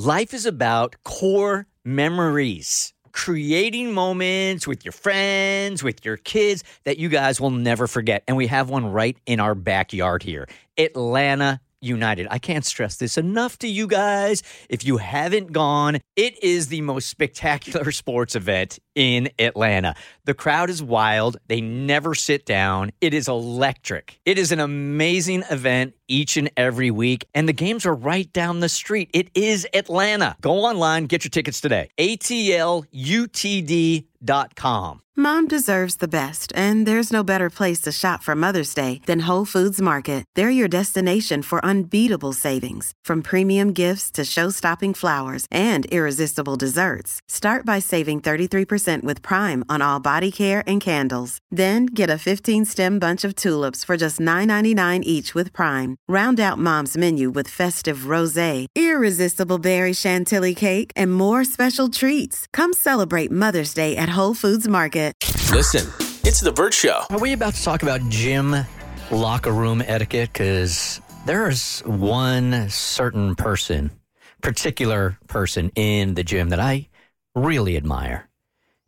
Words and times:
Life 0.00 0.34
is 0.34 0.44
about 0.44 0.96
core 1.04 1.68
memories, 1.84 2.92
creating 3.12 3.92
moments 3.92 4.66
with 4.66 4.84
your 4.84 4.90
friends, 4.90 5.84
with 5.84 6.04
your 6.04 6.16
kids 6.16 6.64
that 6.82 6.98
you 6.98 7.08
guys 7.08 7.40
will 7.40 7.52
never 7.52 7.86
forget. 7.86 8.24
And 8.26 8.36
we 8.36 8.48
have 8.48 8.68
one 8.68 8.86
right 8.86 9.16
in 9.24 9.38
our 9.38 9.54
backyard 9.54 10.24
here 10.24 10.48
Atlanta 10.76 11.60
United. 11.80 12.26
I 12.28 12.38
can't 12.38 12.64
stress 12.64 12.96
this 12.96 13.16
enough 13.16 13.56
to 13.60 13.68
you 13.68 13.86
guys. 13.86 14.42
If 14.68 14.84
you 14.84 14.96
haven't 14.96 15.52
gone, 15.52 16.00
it 16.16 16.42
is 16.42 16.68
the 16.68 16.80
most 16.80 17.08
spectacular 17.08 17.90
sports 17.92 18.34
event 18.34 18.80
in 18.96 19.28
Atlanta. 19.38 19.94
The 20.24 20.34
crowd 20.34 20.70
is 20.70 20.82
wild. 20.82 21.36
They 21.46 21.60
never 21.60 22.16
sit 22.16 22.46
down. 22.46 22.90
It 23.00 23.14
is 23.14 23.28
electric. 23.28 24.18
It 24.24 24.38
is 24.38 24.50
an 24.50 24.58
amazing 24.58 25.44
event 25.50 25.94
each 26.08 26.36
and 26.36 26.50
every 26.56 26.90
week, 26.90 27.26
and 27.34 27.48
the 27.48 27.52
games 27.52 27.86
are 27.86 27.94
right 27.94 28.32
down 28.32 28.60
the 28.60 28.68
street. 28.68 29.10
It 29.12 29.30
is 29.34 29.66
Atlanta. 29.74 30.36
Go 30.40 30.64
online, 30.64 31.04
get 31.04 31.24
your 31.24 31.30
tickets 31.30 31.60
today. 31.60 31.90
ATLUTD.com. 31.98 32.84
Mom 35.16 35.46
deserves 35.46 35.96
the 35.96 36.08
best, 36.08 36.52
and 36.56 36.88
there's 36.88 37.12
no 37.12 37.22
better 37.22 37.48
place 37.48 37.80
to 37.80 37.92
shop 37.92 38.20
for 38.20 38.34
Mother's 38.34 38.74
Day 38.74 39.00
than 39.06 39.26
Whole 39.28 39.44
Foods 39.44 39.80
Market. 39.80 40.24
They're 40.34 40.50
your 40.50 40.66
destination 40.66 41.40
for 41.40 41.64
unbeatable 41.64 42.32
savings, 42.32 42.92
from 43.04 43.22
premium 43.22 43.72
gifts 43.72 44.10
to 44.10 44.24
show-stopping 44.24 44.92
flowers 44.92 45.46
and 45.52 45.86
irresistible 45.92 46.56
desserts. 46.56 47.20
Start 47.28 47.64
by 47.64 47.78
saving 47.78 48.22
33% 48.22 49.04
with 49.04 49.22
Prime 49.22 49.64
on 49.68 49.80
all 49.80 50.00
body 50.00 50.32
care 50.32 50.64
and 50.66 50.80
candles. 50.80 51.38
Then 51.48 51.86
get 51.86 52.10
a 52.10 52.22
15-stem 52.28 52.98
bunch 52.98 53.22
of 53.22 53.36
tulips 53.36 53.84
for 53.84 53.96
just 53.96 54.18
$9.99 54.18 55.00
each 55.04 55.32
with 55.32 55.52
Prime. 55.52 55.93
Round 56.08 56.40
out 56.40 56.58
Mom's 56.58 56.96
menu 56.96 57.30
with 57.30 57.46
festive 57.46 58.10
rosé, 58.12 58.66
irresistible 58.74 59.58
berry 59.58 59.92
chantilly 59.92 60.54
cake, 60.54 60.90
and 60.96 61.14
more 61.14 61.44
special 61.44 61.88
treats. 61.88 62.46
Come 62.52 62.72
celebrate 62.72 63.30
Mother's 63.30 63.74
Day 63.74 63.96
at 63.96 64.10
Whole 64.10 64.34
Foods 64.34 64.66
Market. 64.66 65.14
Listen, 65.52 65.90
it's 66.24 66.40
The 66.40 66.52
Bert 66.52 66.74
Show. 66.74 67.04
Are 67.10 67.20
we 67.20 67.32
about 67.32 67.54
to 67.54 67.62
talk 67.62 67.82
about 67.82 68.00
gym 68.08 68.56
locker 69.10 69.52
room 69.52 69.82
etiquette? 69.86 70.32
Because 70.32 71.00
there's 71.26 71.80
one 71.80 72.68
certain 72.68 73.34
person, 73.34 73.90
particular 74.42 75.18
person 75.28 75.70
in 75.76 76.14
the 76.14 76.24
gym 76.24 76.50
that 76.50 76.60
I 76.60 76.88
really 77.34 77.76
admire. 77.76 78.28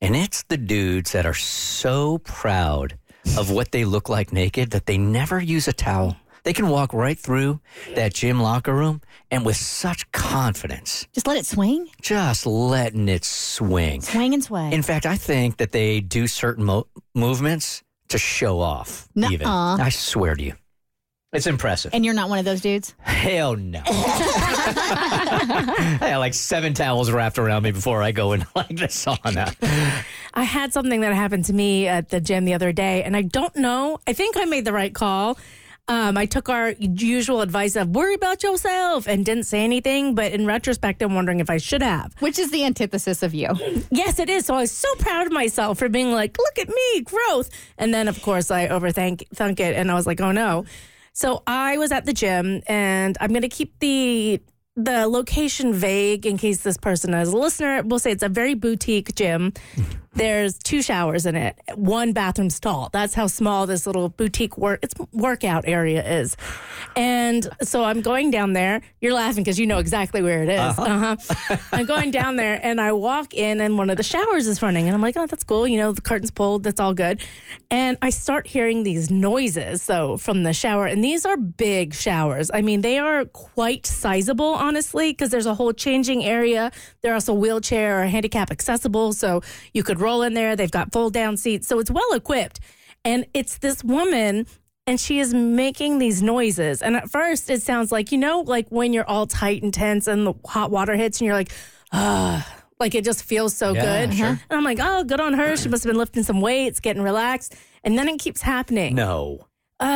And 0.00 0.16
it's 0.16 0.42
the 0.44 0.56
dudes 0.56 1.12
that 1.12 1.26
are 1.26 1.34
so 1.34 2.18
proud 2.18 2.98
of 3.38 3.50
what 3.50 3.72
they 3.72 3.84
look 3.84 4.08
like 4.08 4.32
naked 4.32 4.70
that 4.72 4.86
they 4.86 4.98
never 4.98 5.40
use 5.40 5.66
a 5.66 5.72
towel. 5.72 6.16
They 6.44 6.52
can 6.52 6.68
walk 6.68 6.92
right 6.92 7.18
through 7.18 7.60
that 7.94 8.12
gym 8.14 8.40
locker 8.40 8.74
room 8.74 9.00
and 9.30 9.44
with 9.46 9.56
such 9.56 10.10
confidence, 10.12 11.06
Just 11.14 11.26
let 11.26 11.38
it 11.38 11.46
swing, 11.46 11.88
just 12.02 12.44
letting 12.46 13.08
it 13.08 13.24
swing. 13.24 14.02
swing 14.02 14.34
and 14.34 14.44
sway. 14.44 14.70
In 14.72 14.82
fact, 14.82 15.06
I 15.06 15.16
think 15.16 15.56
that 15.56 15.72
they 15.72 16.00
do 16.00 16.26
certain 16.26 16.64
mo- 16.64 16.86
movements 17.14 17.82
to 18.08 18.18
show 18.18 18.60
off. 18.60 19.08
Even 19.16 19.40
Nuh-uh. 19.40 19.78
I 19.78 19.88
swear 19.88 20.34
to 20.34 20.42
you, 20.44 20.52
it's 21.32 21.46
impressive. 21.46 21.92
and 21.94 22.04
you're 22.04 22.14
not 22.14 22.28
one 22.28 22.38
of 22.38 22.44
those 22.44 22.60
dudes. 22.60 22.94
Hell 23.00 23.56
no. 23.56 23.80
I 23.86 25.96
had 26.00 26.16
like 26.18 26.34
seven 26.34 26.74
towels 26.74 27.10
wrapped 27.10 27.38
around 27.38 27.62
me 27.62 27.70
before 27.72 28.02
I 28.02 28.12
go 28.12 28.32
in 28.34 28.44
like 28.54 28.68
the 28.68 28.86
sauna. 28.88 29.54
I 30.34 30.42
had 30.42 30.72
something 30.72 31.00
that 31.00 31.12
happened 31.14 31.46
to 31.46 31.52
me 31.52 31.88
at 31.88 32.10
the 32.10 32.20
gym 32.20 32.44
the 32.44 32.54
other 32.54 32.72
day, 32.72 33.02
and 33.02 33.16
I 33.16 33.22
don't 33.22 33.54
know. 33.56 33.98
I 34.06 34.12
think 34.12 34.36
I 34.36 34.44
made 34.44 34.64
the 34.64 34.72
right 34.72 34.94
call. 34.94 35.38
Um, 35.86 36.16
I 36.16 36.24
took 36.24 36.48
our 36.48 36.70
usual 36.78 37.42
advice 37.42 37.76
of 37.76 37.90
worry 37.90 38.14
about 38.14 38.42
yourself 38.42 39.06
and 39.06 39.24
didn't 39.24 39.44
say 39.44 39.62
anything. 39.62 40.14
But 40.14 40.32
in 40.32 40.46
retrospect, 40.46 41.02
I'm 41.02 41.14
wondering 41.14 41.40
if 41.40 41.50
I 41.50 41.58
should 41.58 41.82
have. 41.82 42.14
Which 42.20 42.38
is 42.38 42.50
the 42.50 42.64
antithesis 42.64 43.22
of 43.22 43.34
you. 43.34 43.48
Yes, 43.90 44.18
it 44.18 44.30
is. 44.30 44.46
So 44.46 44.54
I 44.54 44.60
was 44.62 44.72
so 44.72 44.92
proud 44.96 45.26
of 45.26 45.32
myself 45.32 45.78
for 45.78 45.88
being 45.88 46.10
like, 46.10 46.38
look 46.38 46.58
at 46.58 46.68
me, 46.68 47.00
growth. 47.02 47.50
And 47.76 47.92
then, 47.92 48.08
of 48.08 48.20
course, 48.22 48.50
I 48.50 48.68
overthink 48.68 49.28
thunk 49.34 49.60
it, 49.60 49.76
and 49.76 49.90
I 49.90 49.94
was 49.94 50.06
like, 50.06 50.20
oh 50.20 50.32
no. 50.32 50.64
So 51.12 51.42
I 51.46 51.76
was 51.78 51.92
at 51.92 52.06
the 52.06 52.12
gym, 52.12 52.62
and 52.66 53.16
I'm 53.20 53.30
going 53.30 53.42
to 53.42 53.48
keep 53.48 53.78
the 53.80 54.40
the 54.76 55.06
location 55.06 55.72
vague 55.72 56.26
in 56.26 56.36
case 56.36 56.62
this 56.62 56.76
person 56.76 57.14
is 57.14 57.28
a 57.28 57.36
listener. 57.36 57.82
We'll 57.84 58.00
say 58.00 58.10
it's 58.10 58.24
a 58.24 58.28
very 58.28 58.54
boutique 58.54 59.14
gym. 59.14 59.52
There's 60.14 60.58
two 60.58 60.82
showers 60.82 61.26
in 61.26 61.34
it, 61.34 61.58
one 61.74 62.12
bathroom 62.12 62.50
stall. 62.50 62.88
That's 62.92 63.14
how 63.14 63.26
small 63.26 63.66
this 63.66 63.86
little 63.86 64.08
boutique 64.08 64.56
work 64.56 64.80
its 64.82 64.94
workout 65.12 65.64
area 65.66 66.20
is. 66.20 66.36
And 66.96 67.48
so 67.62 67.84
I'm 67.84 68.00
going 68.00 68.30
down 68.30 68.52
there. 68.52 68.80
You're 69.00 69.14
laughing 69.14 69.42
because 69.42 69.58
you 69.58 69.66
know 69.66 69.78
exactly 69.78 70.22
where 70.22 70.42
it 70.42 70.48
is. 70.48 70.78
Uh-huh. 70.78 71.56
I'm 71.72 71.86
going 71.86 72.10
down 72.10 72.36
there 72.36 72.60
and 72.62 72.80
I 72.80 72.92
walk 72.92 73.34
in 73.34 73.60
and 73.60 73.76
one 73.76 73.90
of 73.90 73.96
the 73.96 74.02
showers 74.02 74.46
is 74.46 74.62
running 74.62 74.86
and 74.86 74.94
I'm 74.94 75.00
like, 75.00 75.16
oh, 75.16 75.26
that's 75.26 75.44
cool. 75.44 75.66
You 75.66 75.78
know, 75.78 75.92
the 75.92 76.00
curtain's 76.00 76.30
pulled. 76.30 76.62
That's 76.62 76.80
all 76.80 76.94
good. 76.94 77.20
And 77.70 77.98
I 78.00 78.10
start 78.10 78.46
hearing 78.46 78.84
these 78.84 79.10
noises. 79.10 79.82
So 79.82 80.16
from 80.16 80.44
the 80.44 80.52
shower, 80.52 80.86
and 80.86 81.02
these 81.02 81.26
are 81.26 81.36
big 81.36 81.94
showers. 81.94 82.50
I 82.54 82.62
mean, 82.62 82.82
they 82.82 82.98
are 82.98 83.24
quite 83.24 83.86
sizable, 83.86 84.54
honestly, 84.54 85.10
because 85.12 85.30
there's 85.30 85.46
a 85.46 85.54
whole 85.54 85.72
changing 85.72 86.24
area. 86.24 86.70
They're 87.02 87.14
also 87.14 87.34
wheelchair 87.34 88.02
or 88.02 88.06
handicap 88.06 88.50
accessible. 88.50 89.12
So 89.12 89.42
you 89.72 89.82
could 89.82 90.00
roll 90.04 90.22
in 90.22 90.34
there. 90.34 90.54
They've 90.54 90.70
got 90.70 90.92
fold 90.92 91.12
down 91.14 91.36
seats. 91.36 91.66
So 91.66 91.78
it's 91.80 91.90
well 91.90 92.12
equipped. 92.12 92.60
And 93.04 93.26
it's 93.34 93.58
this 93.58 93.82
woman 93.82 94.46
and 94.86 95.00
she 95.00 95.18
is 95.18 95.32
making 95.34 95.98
these 95.98 96.22
noises. 96.22 96.82
And 96.82 96.94
at 96.94 97.10
first, 97.10 97.48
it 97.50 97.62
sounds 97.62 97.90
like, 97.90 98.12
you 98.12 98.18
know, 98.18 98.40
like 98.40 98.68
when 98.68 98.92
you're 98.92 99.08
all 99.08 99.26
tight 99.26 99.62
and 99.62 99.72
tense 99.72 100.06
and 100.06 100.26
the 100.26 100.34
hot 100.46 100.70
water 100.70 100.94
hits 100.94 101.20
and 101.20 101.26
you're 101.26 101.34
like, 101.34 101.50
ah, 101.92 102.46
like 102.78 102.94
it 102.94 103.04
just 103.04 103.22
feels 103.24 103.54
so 103.56 103.72
Yeah, 103.72 104.06
good. 104.06 104.14
sure. 104.14 104.26
And 104.28 104.40
I'm 104.50 104.64
like, 104.64 104.78
oh, 104.80 105.04
good 105.04 105.20
on 105.20 105.32
her. 105.34 105.56
She 105.56 105.68
must 105.70 105.84
have 105.84 105.90
been 105.90 105.98
lifting 105.98 106.22
some 106.22 106.40
weights, 106.40 106.80
getting 106.80 107.02
relaxed. 107.02 107.54
And 107.82 107.96
then 107.98 108.08
it 108.08 108.18
keeps 108.18 108.42
happening. 108.42 108.94
No. 108.94 109.46
Oh, 109.80 109.86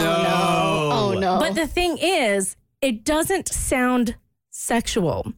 no. 0.00 0.90
Oh 0.92 1.18
no. 1.18 1.38
But 1.38 1.54
the 1.54 1.66
thing 1.66 1.98
is, 2.00 2.56
it 2.80 3.04
doesn't 3.04 3.48
sound 3.48 4.16
sexual, 4.50 5.32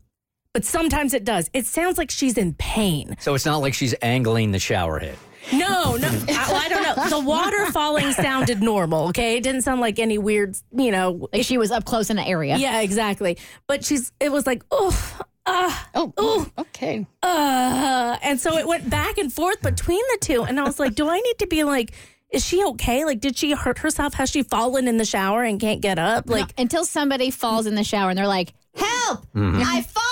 but 0.54 0.64
sometimes 0.64 1.14
it 1.14 1.24
does. 1.24 1.50
It 1.52 1.66
sounds 1.66 1.98
like 1.98 2.10
she's 2.10 2.36
in 2.38 2.54
pain. 2.54 3.16
So 3.20 3.34
it's 3.34 3.46
not 3.46 3.58
like 3.58 3.74
she's 3.74 3.94
angling 4.02 4.52
the 4.52 4.58
shower 4.58 4.98
head. 4.98 5.16
No, 5.52 5.96
no, 5.96 6.08
I, 6.28 6.62
I 6.64 6.68
don't 6.68 6.82
know. 6.82 7.08
The 7.20 7.24
water 7.24 7.66
falling 7.72 8.12
sounded 8.12 8.60
normal. 8.60 9.08
Okay, 9.08 9.36
it 9.38 9.42
didn't 9.42 9.62
sound 9.62 9.80
like 9.80 9.98
any 9.98 10.18
weird, 10.18 10.56
you 10.76 10.90
know. 10.90 11.28
like 11.32 11.44
she 11.44 11.56
was 11.58 11.70
up 11.70 11.84
close 11.86 12.10
in 12.10 12.16
the 12.16 12.26
area. 12.26 12.56
Yeah, 12.58 12.80
exactly. 12.80 13.38
But 13.66 13.84
she's. 13.84 14.12
It 14.20 14.30
was 14.30 14.46
like, 14.46 14.62
oh, 14.70 15.18
ah, 15.46 15.88
Oh, 15.94 16.12
Ooh. 16.20 16.60
okay. 16.62 17.06
uh, 17.22 18.18
and 18.22 18.38
so 18.38 18.58
it 18.58 18.66
went 18.66 18.90
back 18.90 19.16
and 19.16 19.32
forth 19.32 19.62
between 19.62 20.02
the 20.12 20.18
two, 20.20 20.42
and 20.44 20.60
I 20.60 20.64
was 20.64 20.78
like, 20.78 20.94
do 20.94 21.08
I 21.08 21.18
need 21.18 21.38
to 21.38 21.46
be 21.46 21.64
like? 21.64 21.94
Is 22.30 22.44
she 22.44 22.62
okay? 22.62 23.06
Like, 23.06 23.20
did 23.20 23.38
she 23.38 23.52
hurt 23.52 23.78
herself? 23.78 24.12
Has 24.14 24.28
she 24.28 24.42
fallen 24.42 24.86
in 24.86 24.98
the 24.98 25.06
shower 25.06 25.44
and 25.44 25.58
can't 25.58 25.80
get 25.80 25.98
up? 25.98 26.28
Like, 26.28 26.42
Like 26.42 26.54
until 26.58 26.84
somebody 26.84 27.30
falls 27.30 27.64
in 27.64 27.74
the 27.74 27.84
shower 27.84 28.10
and 28.10 28.18
they're 28.18 28.26
like, 28.26 28.52
"Help! 28.74 29.26
I've 29.34 29.34
fallen 29.34 29.46
in 29.46 29.52
the 29.54 30.07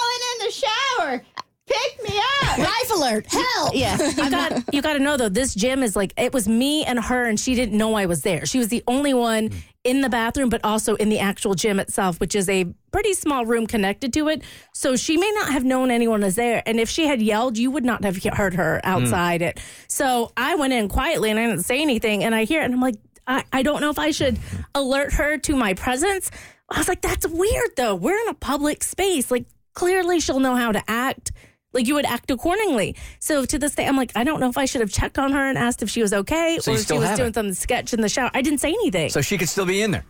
shower. 1.07 1.23
Pick 1.67 2.09
me 2.09 2.17
up!" 2.43 2.59
Life 2.59 2.91
alert! 2.95 3.27
Help! 3.27 3.75
yeah. 3.75 3.99
you 4.17 4.31
got 4.31 4.75
you 4.75 4.83
got 4.83 4.93
to 4.93 4.99
know 5.01 5.17
though 5.17 5.29
this 5.29 5.55
gym 5.55 5.83
is 5.83 5.97
like 5.97 6.13
it 6.17 6.33
was 6.33 6.47
me 6.47 6.85
and 6.85 6.99
her 6.99 7.25
and 7.25 7.39
she 7.41 7.55
didn't 7.55 7.77
know 7.77 7.95
I 7.95 8.07
was 8.07 8.23
there. 8.23 8.47
She 8.47 8.59
was 8.59 8.69
the 8.69 8.85
only 8.87 9.13
one 9.13 9.49
mm. 9.49 9.63
in 9.83 10.01
the 10.01 10.09
bathroom 10.09 10.49
but 10.49 10.61
also 10.63 10.95
in 10.95 11.09
the 11.09 11.19
actual 11.19 11.55
gym 11.55 11.81
itself, 11.81 12.21
which 12.21 12.37
is 12.37 12.49
a 12.49 12.67
pretty 12.93 13.15
small 13.15 13.45
room 13.45 13.67
connected 13.67 14.13
to 14.13 14.29
it. 14.29 14.43
So 14.73 14.95
she 14.95 15.17
may 15.17 15.31
not 15.33 15.51
have 15.51 15.65
known 15.65 15.91
anyone 15.91 16.21
was 16.21 16.37
there 16.37 16.63
and 16.67 16.79
if 16.79 16.89
she 16.89 17.07
had 17.09 17.21
yelled, 17.21 17.59
you 17.59 17.73
would 17.73 17.85
not 17.85 18.05
have 18.05 18.23
heard 18.23 18.55
her 18.55 18.81
mm. 18.85 18.89
outside 18.89 19.43
it. 19.43 19.59
So 19.89 20.31
I 20.37 20.55
went 20.55 20.73
in 20.73 20.89
quietly 20.89 21.31
and 21.31 21.39
I 21.39 21.47
didn't 21.49 21.65
say 21.65 21.83
anything 21.83 22.23
and 22.23 22.33
I 22.33 22.45
hear 22.45 22.63
it 22.63 22.67
and 22.67 22.75
I'm 22.75 22.81
like 22.81 22.97
I, 23.27 23.43
I 23.53 23.63
don't 23.63 23.81
know 23.81 23.91
if 23.91 23.99
I 23.99 24.13
should 24.13 24.37
mm-hmm. 24.37 24.63
alert 24.77 25.15
her 25.15 25.37
to 25.37 25.57
my 25.57 25.75
presence. 25.75 26.31
I 26.71 26.79
was 26.79 26.89
like 26.89 27.01
that's 27.01 27.27
weird 27.27 27.71
though. 27.77 27.97
We're 27.97 28.21
in 28.21 28.29
a 28.29 28.35
public 28.35 28.85
space. 28.85 29.33
Like 29.33 29.47
clearly 29.77 30.19
she'll 30.19 30.41
know 30.41 30.57
how 30.57 30.73
to 30.73 30.83
act 30.89 31.31
like 31.73 31.87
you 31.87 31.95
would 31.95 32.07
act 32.07 32.31
accordingly. 32.31 32.97
So 33.21 33.45
to 33.45 33.59
this 33.59 33.75
day, 33.75 33.87
I'm 33.87 33.99
like, 33.99 34.11
I 34.17 34.25
don't 34.25 34.41
know 34.41 34.49
if 34.49 34.57
I 34.57 34.65
should 34.65 34.81
have 34.81 34.91
checked 34.91 35.19
on 35.19 35.33
her 35.33 35.47
and 35.47 35.59
asked 35.59 35.83
if 35.83 35.91
she 35.91 36.01
was 36.01 36.15
okay 36.15 36.59
So 36.59 36.71
or 36.71 36.75
you 36.75 36.77
if 36.77 36.81
she 36.81 36.85
still 36.85 36.97
was 37.01 37.09
haven't? 37.11 37.33
doing 37.35 37.49
some 37.49 37.53
sketch 37.55 37.93
in 37.93 38.01
the 38.01 38.09
shower. 38.09 38.31
I 38.33 38.41
didn't 38.41 38.61
say 38.61 38.71
anything. 38.71 39.11
So 39.11 39.21
she 39.21 39.37
could 39.37 39.49
still 39.51 39.67
be 39.67 39.83
in 39.83 39.91
there. 39.91 40.05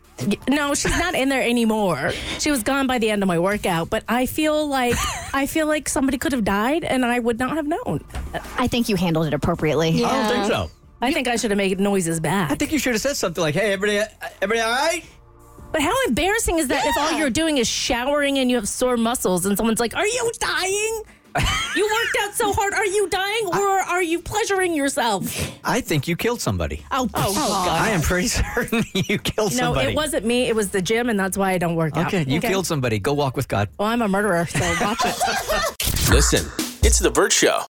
no, 0.49 0.75
she's 0.75 0.97
not 0.97 1.17
in 1.17 1.29
there 1.29 1.43
anymore. 1.43 2.13
She 2.39 2.53
was 2.53 2.63
gone 2.63 2.87
by 2.87 2.99
the 2.99 3.11
end 3.11 3.23
of 3.25 3.27
my 3.27 3.41
workout. 3.41 3.91
But 3.91 4.05
I 4.09 4.27
feel 4.27 4.67
like 4.69 4.95
I 5.35 5.47
feel 5.47 5.67
like 5.67 5.89
somebody 5.89 6.19
could 6.19 6.33
have 6.33 6.45
died 6.45 6.85
and 6.85 7.05
I 7.05 7.19
would 7.19 7.39
not 7.41 7.57
have 7.57 7.67
known. 7.67 8.05
I 8.57 8.69
think 8.69 8.89
you 8.89 8.95
handled 8.95 9.27
it 9.27 9.35
appropriately. 9.35 10.05
I 10.05 10.13
don't 10.13 10.33
think 10.33 10.47
so. 10.47 10.71
I 11.03 11.13
think 11.13 11.27
I 11.27 11.35
should 11.37 11.51
have 11.51 11.59
made 11.59 11.79
noises 11.81 12.21
back. 12.21 12.51
I 12.53 12.55
think 12.55 12.71
you 12.73 12.79
should 12.79 12.93
have 12.95 13.03
said 13.03 13.17
something 13.17 13.43
like, 13.43 13.55
"Hey, 13.55 13.73
everybody, 13.73 14.03
everybody, 14.41 14.61
all 14.61 14.71
right?" 14.71 15.05
But 15.77 15.83
how 15.83 15.95
embarrassing 16.07 16.59
is 16.59 16.69
that 16.69 16.87
if 16.87 16.97
all 16.97 17.19
you're 17.19 17.29
doing 17.29 17.59
is 17.59 17.69
showering 17.69 18.39
and 18.39 18.49
you 18.49 18.57
have 18.57 18.67
sore 18.67 18.97
muscles 18.97 19.45
and 19.45 19.59
someone's 19.59 19.79
like, 19.79 19.95
"Are 19.95 20.07
you 20.07 20.33
dying?" 20.41 21.03
You 21.77 21.85
worked 21.85 22.17
out 22.23 22.33
so 22.33 22.51
hard. 22.55 22.73
Are 22.73 22.87
you 22.87 23.07
dying 23.11 23.47
or 23.49 23.81
are 23.81 24.03
you 24.03 24.23
pleasuring 24.23 24.73
yourself? 24.73 25.25
I 25.63 25.83
think 25.83 26.09
you 26.09 26.17
killed 26.17 26.41
somebody. 26.41 26.83
Oh, 26.91 27.11
oh 27.13 27.35
God. 27.35 27.79
I 27.79 27.91
am 27.91 28.01
pretty 28.01 28.29
certain 28.55 28.85
you 28.95 29.19
killed 29.19 29.53
No, 29.53 29.59
somebody. 29.59 29.85
No, 29.85 29.91
it 29.91 29.97
wasn't 29.97 30.25
me. 30.25 30.49
It 30.49 30.57
was 30.57 30.71
the 30.71 30.81
gym, 30.81 31.11
and 31.11 31.21
that's 31.21 31.37
why 31.37 31.53
I 31.53 31.59
don't 31.59 31.75
work 31.77 31.95
out. 31.99 32.07
Okay, 32.07 32.25
you 32.27 32.41
killed 32.41 32.67
somebody. 32.67 32.99
Go 32.99 33.13
walk 33.13 33.37
with 33.37 33.49
God. 33.49 33.69
Well, 33.79 33.89
I'm 33.89 34.01
a 34.01 34.09
murderer, 34.09 34.47
so 34.47 34.61
watch 34.81 35.03
it. 35.05 35.15
Listen, 36.11 36.51
it's 36.83 37.01
The 37.01 37.11
Bert 37.11 37.35
Show. 37.35 37.61